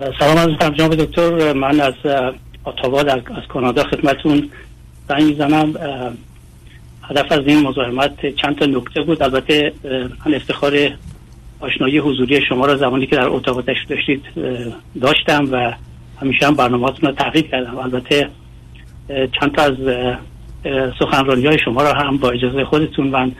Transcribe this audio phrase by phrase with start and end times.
[0.00, 1.52] سلام از جناب دکتر.
[1.52, 1.94] من از
[2.64, 4.50] آتاوا از کانادا خدمتون
[5.08, 5.74] زنگ می‌زنم.
[7.02, 9.22] هدف از این مزاحمت چند تا نکته بود.
[9.22, 9.72] البته
[10.26, 10.72] من افتخار
[11.60, 14.24] آشنایی حضوری شما را زمانی که در اتاق داشتید
[15.00, 15.72] داشتم و
[16.20, 17.78] همیشه هم برنامهاتون رو تحقیق کردم.
[17.78, 18.28] البته
[19.08, 19.76] چند تا از
[20.98, 23.32] سخنرانی های شما را هم با اجازه خودتون من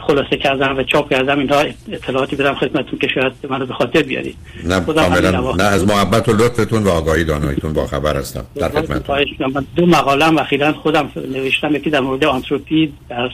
[0.00, 4.36] خلاصه کردم و چاپ کردم اینها اطلاعاتی بدم خدمتتون که شاید منو به خاطر بیارید.
[4.64, 5.54] نه کاملا.
[5.54, 10.24] نه از محبت و لطفتون و آگاهی داناییتون با خبر هستم در خدمتتون دو مقاله
[10.24, 13.30] هم اخیرا خودم نوشتم یکی در مورد آنتروپی در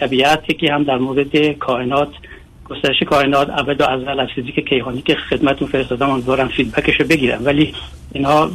[0.00, 2.08] طبیعت یکی هم در مورد کائنات.
[2.64, 6.10] گسترش کائنات ابد و ازل از فیزیک کیهانی که خدمتتون فرستادم.
[6.10, 7.44] امیدوارم feedback شو بگیرم.
[7.44, 7.74] ولی
[8.12, 8.50] اینها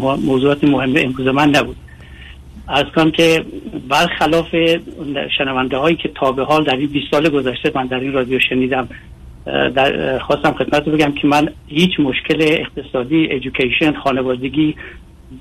[0.00, 1.76] موضوعات مهم امروز من نبود.
[2.68, 3.44] از کنم که
[3.88, 4.56] برخلاف
[5.38, 8.40] شنونده هایی که تا به حال در این 20 سال گذشته من در این رادیو
[8.48, 8.88] شنیدم
[9.74, 14.74] در خواستم خدمت بگم که من هیچ مشکل اقتصادی ایژوکیشن خانوادگی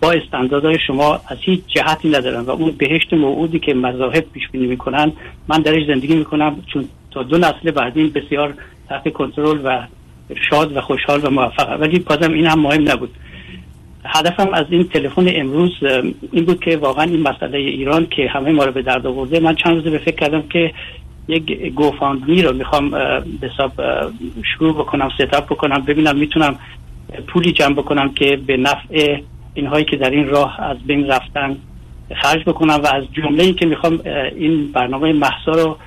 [0.01, 4.67] با استانداردهای شما از هیچ جهتی ندارم و اون بهشت موعودی که مذاهب پیش بینی
[4.67, 5.11] می‌کنن
[5.47, 8.53] من درش زندگی می‌کنم چون تا دو نسل بعدین بسیار
[8.89, 9.87] تحت کنترل و
[10.49, 13.09] شاد و خوشحال و موفق ولی بازم این هم مهم نبود.
[14.05, 15.71] هدفم از این تلفن امروز
[16.31, 19.39] این بود که واقعا این مسئله ایران که همه ما رو به درد آورده.
[19.39, 20.73] من چند روزه به فکر کردم که
[21.27, 23.71] یک گوفاندمی رو می‌خوام به حساب
[24.43, 26.55] شروع بکنم ستاپ بکنم ببینم می‌تونم
[27.27, 29.17] پولی جمع بکنم که به نفع
[29.53, 31.57] اینهایی که در این راه از بین رفتن
[32.15, 33.99] خرج بکنم و از جمله ای که می‌خوام
[34.35, 35.77] این برنامه محسا رو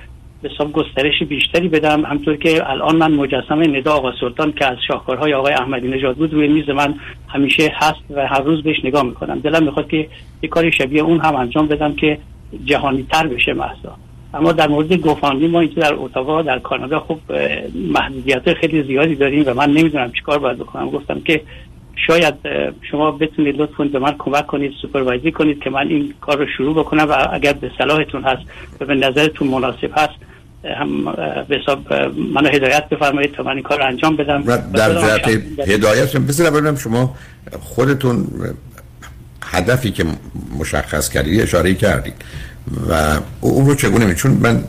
[0.45, 2.05] حساب گسترش بیشتری بدم.
[2.05, 6.33] همطور که الان من مجسمه ندا آقا سلطان که از شاهکارهای آقای احمدی نژاد بود
[6.33, 6.93] روی میز من
[7.27, 9.39] همیشه هست و هر روز بهش نگاه می‌کنم.
[9.39, 10.07] دلم می‌خواد که
[10.41, 12.17] یک کاری شبیه اون هم انجام بدم که
[12.65, 13.95] جهانی تر بشه محضا
[14.33, 17.19] اما در مورد گوفاندی ما اینجا در اتاوا در کانادا خب
[17.75, 20.89] محدودیت خیلی زیادی داریم و من نمی‌دونم چیکار باید بکنم.
[20.89, 21.41] گفتم که
[22.07, 22.33] شاید
[22.91, 26.75] شما بتونید لطف به من کمک کنید سوپروایزی کنید که من این کار رو شروع
[26.75, 28.41] بکنم و اگر به صلاحتون هست
[28.81, 30.24] و به نظرتون مناسب هست
[30.79, 31.05] هم
[31.49, 31.93] به حساب
[32.33, 34.41] منو هدایت بفرمایید تا من این کار انجام بدم.
[34.73, 35.27] در جهت
[35.67, 37.15] هدایت بسید ببینم شما
[37.59, 38.27] خودتون
[39.43, 40.05] هدفی که
[40.59, 42.13] مشخص کردید اشاره کردید.
[42.89, 44.63] و اون رو چگونه چون من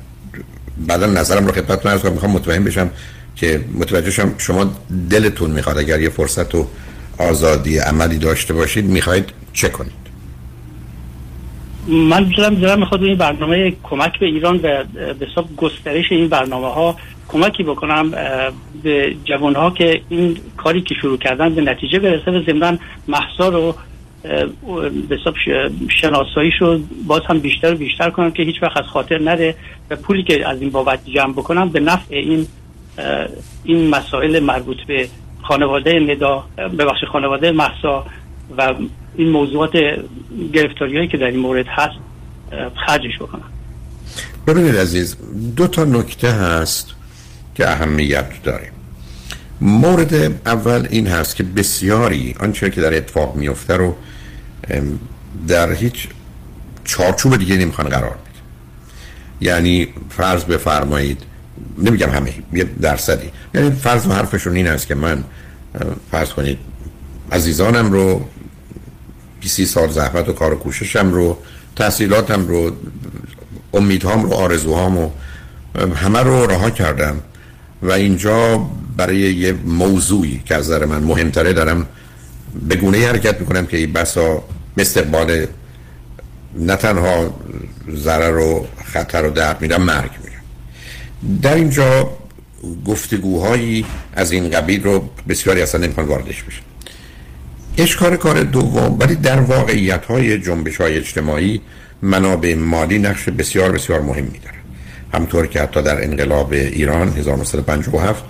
[0.86, 2.90] بعدا نظرم رو خدمتتون عرض کنم می‌خوام مطمئن بشم
[3.36, 4.70] که متوجه شم شما
[5.10, 6.66] دلتون می‌خواد اگر یه فرصت و
[7.18, 10.05] آزادی عملی داشته باشید می‌خواید چه کنید؟
[11.88, 16.66] من دارم دارم می‌خواد این برنامه کمک به ایران و به حساب گسترش این برنامه
[16.66, 16.96] ها
[17.28, 18.10] کمکی بکنم
[18.82, 23.48] به جوان ها که این کاری که شروع کردن به نتیجه برسه و ضمن محصا
[23.48, 23.74] رو
[25.08, 25.34] به حساب
[25.88, 29.54] شناسایی رو باز هم بیشتر و بیشتر کنم که هیچ وقت از خاطر نره
[29.90, 32.46] و پولی که از این بابت جمع بکنم به نفع این
[33.64, 35.08] این مسائل مربوط به
[35.42, 36.44] خانواده ندا
[36.78, 38.06] ببخش خانواده محسا
[38.58, 38.74] و
[39.16, 39.72] این موضوعات
[40.52, 41.96] گرفتاری هایی که در این مورد هست
[42.86, 43.50] خرجش بکنم.
[44.46, 45.16] ببینید عزیز
[45.56, 46.94] دو تا نکته هست
[47.54, 48.70] که اهمیت داره.
[49.60, 50.14] مورد
[50.46, 53.96] اول این هست که بسیاری آنچه که در اتفاق میفته رو
[55.48, 56.08] در هیچ
[56.84, 58.20] چارچوب دیگه نمی‌خوان قرار بده
[59.40, 61.22] یعنی فرض بفرمایید
[61.78, 63.30] نمیگم همه یه درصدی.
[63.54, 65.24] یعنی فرض و حرفشون این است که من
[66.10, 66.58] فرض کنید
[67.32, 68.28] عزیزانم رو
[69.46, 71.38] 20 سال زحمت و کار و کوششم رو
[71.76, 72.70] تحصیلاتم رو
[73.74, 75.10] امیدهام رو آرزوهام و
[75.94, 77.20] همه رو رها کردم.
[77.82, 81.86] و اینجا برای یه موضوعی که از نظر من مهمتره دارم
[82.68, 84.42] به گونه حرکت می‌کنم که این بسا
[84.78, 85.46] استقبال
[86.58, 87.34] نه تنها
[87.96, 90.42] ضرر و خطر و درد میدم مرگ میرم.
[91.42, 92.10] در اینجا
[92.86, 96.65] گفتگوهایی از این قبیل رو بسیاری اصلا نمی‌خوان واردش بشن.
[97.78, 101.60] اشکار کار دوم ولی در واقعیت های جنبش های اجتماعی
[102.02, 104.56] منابع مالی نقش بسیار بسیار مهمی داره
[105.14, 108.24] همطور که حتی در انقلاب ایران 1957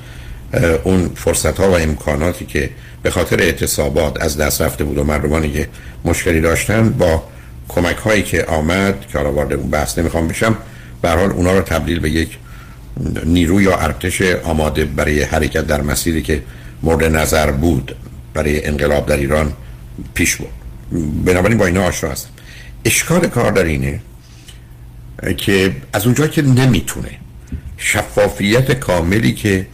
[0.84, 2.70] اون فرصت ها و امکاناتی که
[3.02, 5.69] به خاطر اعتصابات از دست رفته بود و مردمانی که
[6.04, 7.22] مشکلی داشتن با
[7.69, 10.56] کمک هایی که آمد که حالا وارد اون بحث نمی‌خوام بشم
[11.02, 12.38] به حال اونا رو تبدیل به یک
[13.25, 16.42] نیرو یا ارتش آماده برای حرکت در مسیری که
[16.82, 17.96] مورد نظر بود.
[18.37, 19.53] برای انقلاب در ایران
[20.15, 20.49] پیش بود
[21.25, 22.29] بنابراین با اینا آشنا هستم.
[22.85, 24.00] اشکال کار در اینه
[25.37, 27.11] که از اونجا که نمی‌تونه
[27.77, 29.67] شفافیت کاملی که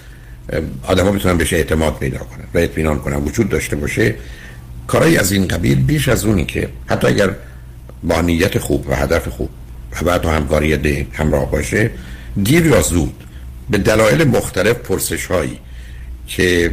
[0.82, 4.14] آدم ها بتونن بهش اعتماد پیدا کنن و اطمینان کنن وجود داشته باشه
[4.86, 7.30] کارهای از این قبیل بیش از اونی که حتی اگر
[8.02, 9.50] با نیت خوب و هدف خوب
[9.92, 11.90] و بعد همکاری ده همراه باشه
[12.42, 13.14] دیر یا زود
[13.70, 15.58] به دلایل مختلف پرسش هایی
[16.26, 16.70] که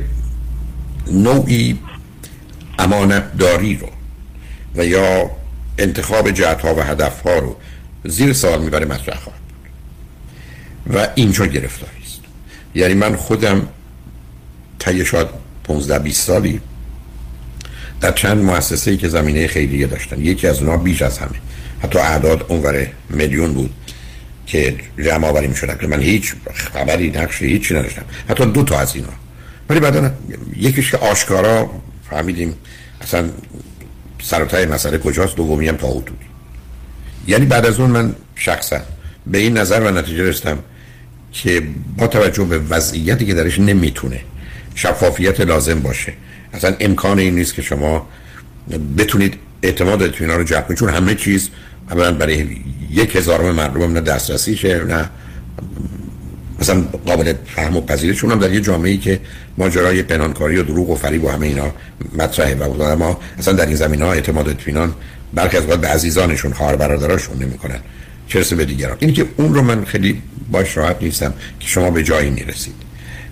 [1.12, 1.80] نوعی
[2.80, 3.90] امانت داری رو
[4.76, 5.32] و یا
[5.78, 7.56] انتخاب جهت ها و هدف ها رو
[8.06, 9.40] زیر سوال می‌بره مطرح خواهد
[10.94, 12.20] و اینجا گرفتاری است.
[12.76, 13.68] یعنی من خودم
[14.80, 15.28] طی شاید
[15.64, 16.62] 15 20 سالی
[18.02, 21.40] در چند مؤسسه ای که زمینه خیریه داشتن یکی از اونها بیش از همه
[21.84, 23.74] حتی اعداد اونور میلیون بود
[24.46, 28.06] که جمع آوری می که من هیچ خبری نقشی هیچی نداشتم.
[28.30, 29.08] حتی دو تا از اینا.
[29.70, 30.12] ولی بعدا
[30.58, 31.70] یکیش که آشکارا
[32.10, 32.56] فهمیدیم
[33.02, 33.30] اصلا
[34.22, 36.04] سرطای مسئله کجاست دومی هم تا
[37.28, 38.80] یعنی بعد از اون من شخصا
[39.28, 40.60] به این نظر و نتیجه رسیدم
[41.32, 41.64] که
[41.98, 44.22] با توجه به وضعیتی که درش نمی‌تونه
[44.76, 46.14] شفافیت لازم باشه.
[46.54, 48.08] اصلا امکان این نیست که شما
[48.98, 51.50] بتونید اعتماد اینا رو جلب چون همه چیز
[51.92, 52.48] اولا برای
[52.92, 55.10] یک هزارم مردم نه دسترسیشه نه
[56.60, 59.20] مثلا قابل فهم و پذیره چون هم در یه جامعه ای که
[59.58, 61.72] ماجرای پنهانکاری و دروغ و فریب و همه اینا
[62.18, 64.94] مطرحه و ما اصلا در این زمین ها اعتماد اطمینان
[65.34, 67.80] برخی از به عزیزانشون خواهر برادراشون نمی‌کنن.
[68.28, 68.98] چرسه به دیگران.
[69.00, 70.22] اینی که اون رو من خیلی
[70.52, 72.74] باش راحت نیستم که شما به جایی می‌رسید.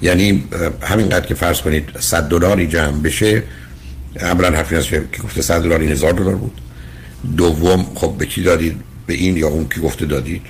[0.02, 0.44] یعنی
[0.82, 3.44] همینقدر که فرض کنید 100 دلاری جمع بشه
[4.22, 6.62] اولا حرفی هست که گفته 100 دلار این هزار دلار بود.
[7.38, 8.76] دوم خب به کی دادید؟
[9.08, 10.42] به این یا اون کی گفته دادید؟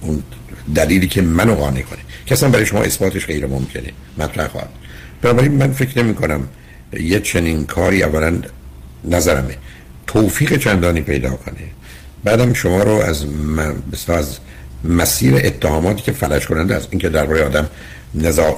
[0.00, 0.22] اون
[0.74, 1.98] دلیلی که منو قانع کنه.
[2.26, 3.92] که اصلا برای شما اثباتش غیر ممکنه.
[4.18, 4.68] مطرح خواهد
[5.22, 6.48] بنابراین من فکر نمی کنم
[7.00, 8.38] یه چنین کاری اولا
[9.04, 9.56] نظرمه.
[10.06, 11.56] توفیق چندانی پیدا کنه.
[12.24, 13.26] بعدم شما رو از
[14.08, 14.38] از
[14.84, 17.68] مسیر اتهاماتی که فلج کننده از اینکه درباره آدم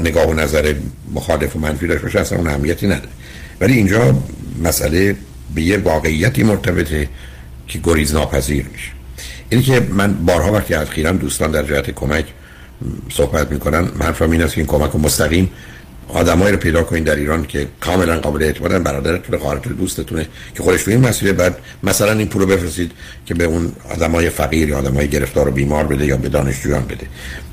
[0.00, 0.74] نگاه و نظر
[1.14, 3.08] مخالف و منفی داشته باشه اصلا اون اهمیتی نداره.
[3.60, 4.22] ولی اینجا
[4.62, 5.16] مسئله
[5.54, 7.08] به یه واقعیتی مرتبطه
[7.68, 8.90] که گریز ناپذیر میشه.
[9.50, 12.24] اینی که من بارها وقتی اخیرا دوستان در جهت کمک
[13.12, 15.50] صحبت می‌کنن حرفم این است که این کمک مستقیم
[16.08, 20.88] آدمایی رو پیدا کنید در ایران که کاملا قابل اعتمادن برادرتون خواهرتون دوستتونه که خودش
[20.88, 22.92] این مسئله بعد مثلا این پول رو بفرستید
[23.26, 27.06] که به اون آدمای فقیر یا آدمای گرفتار و بیمار بده یا به دانشجویان بده.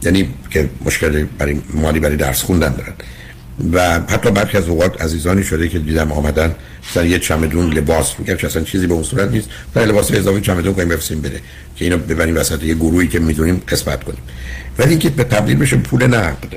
[0.03, 2.93] یعنی که مشکل برای مالی برای درس خوندن دارن.
[3.73, 6.55] و حتی برخی از اوقات عزیزانی شده که دیدم آمدن
[6.91, 10.41] مثلا یه چمدون لباس میگم که اصلا چیزی به اون صورت نیست تا لباس اضافه
[10.41, 11.41] چمدون کنیم بفرستیم بده
[11.75, 14.19] که اینو ببریم وسط یه گروهی که می‌دونیم قسمت کنیم
[14.77, 16.53] ولی اینکه به تبدیل بشه پول نقد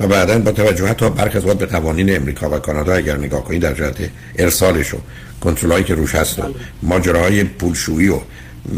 [0.00, 3.62] و بعدا با توجه حتی برخی از به قوانین امریکا و کانادا اگر نگاه کنید
[3.62, 3.96] در جهت
[4.38, 4.98] ارسالش و
[5.40, 6.42] کنترلایی که روش هست و.
[6.82, 8.20] ماجراهای پولشویی و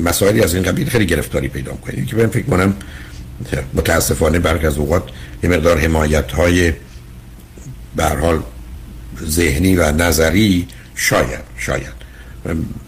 [0.05, 2.75] مسائلی از این قبیل خیلی گرفتاری پیدا کنید که من فکر کنم
[3.75, 5.03] متاسفانه برخی از اوقات
[5.43, 6.73] یه مقدار حمایت های
[7.97, 8.43] به حال
[9.25, 12.01] ذهنی و نظری شاید شاید.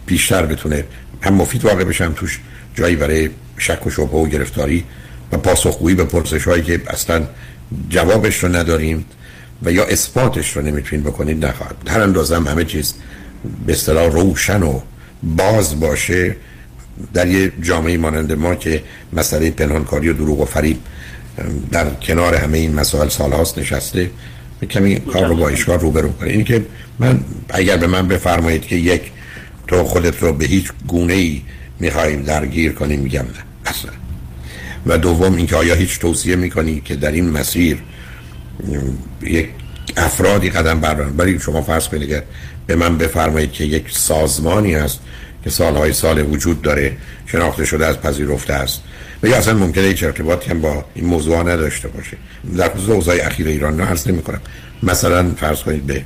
[0.06, 0.84] بیشتر بتونه
[1.22, 2.40] هم مفید واقع بشم توش
[2.74, 4.84] جایی برای شک و شبه و گرفتاری
[5.32, 7.26] و پاسخگویی به پرسش هایی که اصلا
[7.88, 9.04] جوابش رو نداریم
[9.62, 12.94] و یا اثباتش رو نمی‌تونین بکنید نخواهد هر اندازه هم همه چیز
[13.66, 14.80] به اصطلاح روشن و
[15.22, 16.36] باز باشه
[17.14, 18.82] در یه جامعه مانند ما که
[19.12, 20.78] مسئله پنهانکاری و دروغ و فریب
[21.70, 24.10] در کنار همه این مسائل سالهاست نشسته.
[24.66, 26.30] کمی کار رو با اشکال روبرو کنه.
[26.30, 26.66] این که
[26.98, 29.02] من اگر به من بفرمایید که یک
[29.66, 31.42] تو خودت رو به هیچ گونه ای
[31.80, 33.26] می‌خوایم درگیر کنیم میگم نه.
[33.66, 33.90] اصلا
[34.86, 37.78] و دوم اینکه آیا هیچ توصیه می‌کنی که در این مسیر
[39.22, 39.48] یک
[39.96, 42.22] افرادی قدم بردارن؟ ولی شما فرض کنید که
[42.66, 45.00] به من بفرمایید که یک سازمانی هست
[45.44, 46.96] که سالهای سال وجود داره
[47.26, 48.82] شناخته شده از پذیرفته است.
[49.22, 52.16] و یا اصلا ممکنه هیچ ارتباطی هم با این موضوع نداشته باشه.
[52.56, 54.40] در خصوص اوضاع اخیر ایران نه عرض نمی کنم
[54.82, 56.04] مثلا فرض کنید به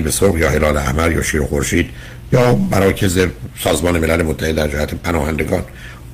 [0.00, 1.90] به سرخ یا هلال احمر یا شیر خورشید
[2.32, 3.26] یا مراکز
[3.60, 5.62] سازمان ملل متحد در جهت پناهندگان.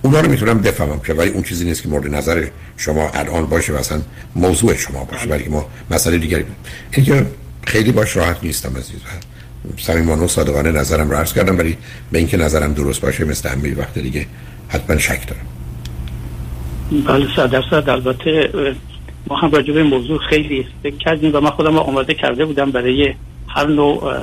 [0.02, 2.46] اونا رو می‌تونم بفهمم که ولی اون چیزی نیست که مورد نظر
[2.76, 4.00] شما الان باشه و اصلا
[4.34, 6.44] موضوع شما باشه ولی ما مسئله دیگری.
[6.90, 7.26] این که
[7.66, 9.00] خیلی باش راحت نیستم عزیز
[9.76, 11.76] صمیمانه و صادقانه نظرم رو عرض کردم ولی
[12.12, 14.26] به اینکه نظرم درست باشه مثل همه وقت دیگه
[14.68, 15.46] حتما شک دارم.
[17.06, 17.90] بله صد درصد.
[17.90, 18.50] البته
[19.28, 23.14] ما هم راجع به موضوع خیلی فکر کردیم و من خودم آماده کرده بودم برای
[23.48, 24.14] هر نوع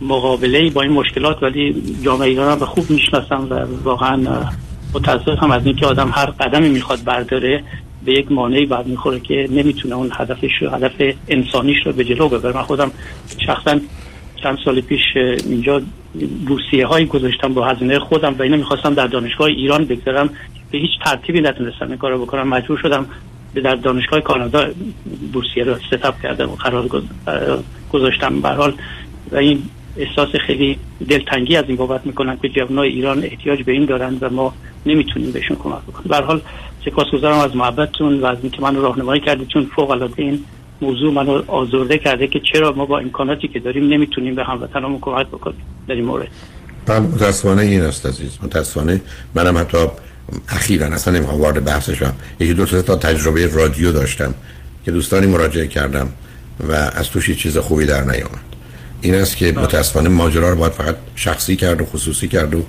[0.00, 4.46] مقابله با این مشکلات ولی جامعه ایران هم به خوب می‌شناسم و واقعا
[4.94, 7.64] متاسف از اینکه آدم هر قدمی می‌خواد برداره
[8.04, 10.92] به یک مانعی بعد می‌خوره که نمی‌تونه اون هدفش رو هدف
[11.28, 12.56] انسانیش رو به جلو ببره.
[12.56, 12.90] من خودم
[13.46, 13.80] شخصا
[14.44, 15.82] چند سال پیش اینجا
[16.46, 20.30] بورسیه هایی گذاشتم با هزینه خودم و اینو می‌خواستم در دانشگاه ایران بگذارم.
[20.70, 22.48] به هیچ ترتیبی نتونستم این کارو بکنم.
[22.48, 23.06] مجبور شدم
[23.54, 24.66] به در دانشگاه کانادا
[25.32, 26.88] بورسیه رو ستاپ کردم و قرار
[27.92, 28.40] گذاشتم.
[28.40, 28.72] به حال
[29.32, 29.62] و این
[29.96, 34.30] احساس خیلی دلتنگی از این بابت می‌کنن که جوانای ایران احتیاج به این دارن و
[34.30, 34.54] ما
[34.86, 36.08] نمی‌تونیم بهشون کمک بکنیم.
[36.08, 36.40] به حال
[36.84, 39.48] سپاسگزارم از محبتتون و از اینکه من راهنمایی کردید.
[39.48, 40.44] چون فوق العاده این
[40.80, 45.26] موضوع منو آزرده کرده که چرا ما با امکاناتی که داریم نمی‌تونیم به هموطنمون کمک
[45.26, 46.28] بکنیم در این مورد.
[46.86, 48.38] بله متاسفانه این است عزیز.
[48.42, 49.00] متاسفانه
[49.34, 49.78] منم حتی
[50.48, 54.34] اخیرا اصلا نمی‌خوام وارد بحثش شم یکی دو تا تجربه رادیو داشتم
[54.84, 56.08] که دوستانی مراجعه کردم
[56.68, 58.40] و از توش چیز خوبی در نیامد.
[59.00, 59.64] این است که بله.
[59.64, 62.62] متاسفانه ماجرا رو باید فقط شخصی کرد و خصوصی کرد و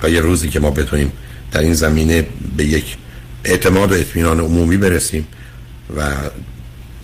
[0.00, 1.12] تا یه روزی که ما بتونیم
[1.52, 2.96] در این زمینه به یک
[3.44, 5.26] اعتماد و اطمینان عمومی برسیم
[5.96, 6.02] و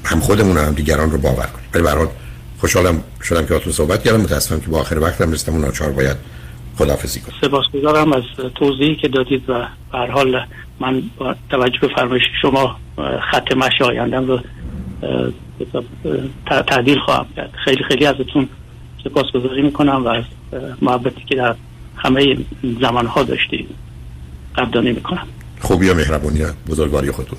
[0.07, 1.69] هم خودمون هم دیگران رو باور کنیم.
[1.75, 2.09] ولی برحال
[2.59, 4.21] خوشحالم شدم که اتون صحبت کردم.
[4.21, 5.53] متاسفم که با آخر وقتم رسیدم.
[5.53, 6.17] اون ناچار باید
[6.79, 8.23] خدافزی کنم سپاسگزارم از
[8.55, 10.47] توضیحی که دادید و به حال
[10.81, 12.77] من با توجه به فرمایش شما
[13.31, 14.41] خط مشی آیندم رو
[16.47, 17.51] تعدیل خواهم کرد.
[17.65, 18.49] خیلی خیلی ازتون
[19.05, 20.25] سپاسگزاری می‌کنم و از
[20.83, 21.55] محبتی که در
[21.97, 22.37] همه
[22.81, 23.69] زمانها داشتید
[24.57, 25.27] قدردانی می‌کنم.
[25.61, 26.45] خوبی و مهربونی.
[26.69, 27.35] بزرگواری خودتون.